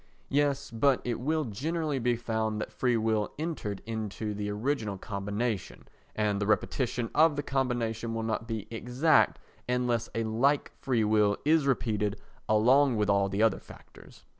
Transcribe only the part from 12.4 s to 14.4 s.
along with all the other factors.)